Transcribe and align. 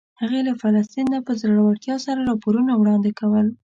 هغې 0.21 0.41
له 0.47 0.53
فلسطین 0.61 1.05
نه 1.13 1.19
په 1.27 1.31
زړورتیا 1.41 1.95
سره 2.05 2.27
راپورونه 2.29 2.71
وړاندې 2.75 3.11
کول. 3.19 3.47